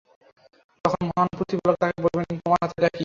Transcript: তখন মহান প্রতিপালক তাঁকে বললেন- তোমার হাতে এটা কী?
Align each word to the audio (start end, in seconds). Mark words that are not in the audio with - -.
তখন 0.85 1.01
মহান 1.07 1.27
প্রতিপালক 1.37 1.75
তাঁকে 1.81 1.99
বললেন- 2.05 2.33
তোমার 2.41 2.59
হাতে 2.61 2.75
এটা 2.79 2.89
কী? 2.89 2.99